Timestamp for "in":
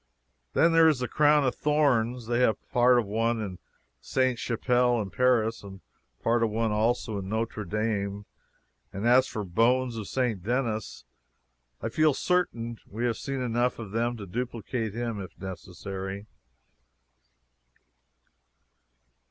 3.39-3.59, 4.99-5.11, 7.19-7.29